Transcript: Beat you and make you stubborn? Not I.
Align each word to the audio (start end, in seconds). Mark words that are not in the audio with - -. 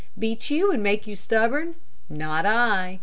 Beat 0.17 0.49
you 0.49 0.71
and 0.71 0.81
make 0.81 1.05
you 1.05 1.15
stubborn? 1.15 1.75
Not 2.09 2.43
I. 2.43 2.99